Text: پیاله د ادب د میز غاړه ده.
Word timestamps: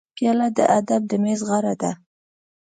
پیاله 0.15 0.47
د 0.57 0.59
ادب 0.79 1.01
د 1.07 1.11
میز 1.23 1.39
غاړه 1.47 1.73
ده. 1.81 1.91